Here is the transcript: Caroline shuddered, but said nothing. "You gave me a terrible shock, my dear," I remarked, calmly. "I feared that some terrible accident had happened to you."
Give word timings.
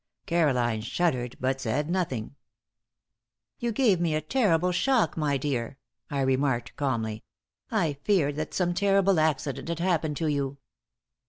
Caroline 0.25 0.81
shuddered, 0.81 1.35
but 1.39 1.61
said 1.61 1.87
nothing. 1.87 2.35
"You 3.59 3.71
gave 3.71 3.99
me 4.01 4.15
a 4.15 4.19
terrible 4.21 4.71
shock, 4.71 5.15
my 5.15 5.37
dear," 5.37 5.77
I 6.09 6.21
remarked, 6.21 6.75
calmly. 6.75 7.23
"I 7.69 7.97
feared 8.03 8.35
that 8.37 8.55
some 8.55 8.73
terrible 8.73 9.19
accident 9.19 9.67
had 9.69 9.77
happened 9.79 10.17
to 10.17 10.25
you." 10.25 10.57